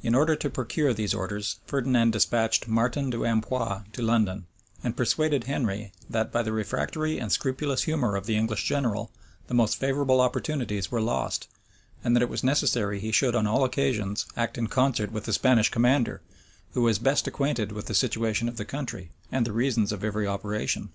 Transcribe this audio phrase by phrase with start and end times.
[0.00, 4.46] In order to procure these orders, Ferdinand despatched Martin de Ampios to London;
[4.84, 9.10] and persuaded Henry that, by the refractory and scrupulous humor of the English general,
[9.48, 11.48] the most favorable opportunities were lost;
[12.04, 15.32] and that it was necessary he should on all occasions act in concert with the
[15.32, 16.22] Spanish commander,
[16.74, 20.28] who was best acquainted with the situation of the country, and the reasons of every
[20.28, 20.90] operation.